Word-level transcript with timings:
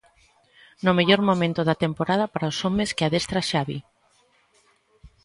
No 0.85 0.91
mellor 0.97 1.21
momento 1.29 1.61
da 1.69 1.79
temporada 1.85 2.25
para 2.33 2.51
os 2.51 2.57
homes 2.65 2.89
que 2.95 3.05
adestra 3.05 3.47
Xavi. 3.49 3.79